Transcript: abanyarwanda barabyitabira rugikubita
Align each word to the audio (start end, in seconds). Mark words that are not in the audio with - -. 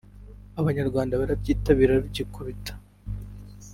abanyarwanda 0.59 1.19
barabyitabira 1.21 1.93
rugikubita 2.03 2.73